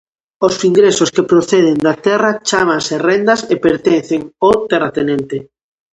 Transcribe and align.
Os 0.47 0.55
ingresos 0.69 1.09
que 1.15 1.27
proceden 1.31 1.77
da 1.85 1.93
terra 2.07 2.31
chámanse 2.49 2.95
rendas, 3.09 3.41
e 3.53 3.55
pertencen 3.65 4.21
ao 4.43 4.53
terratenente. 4.71 5.37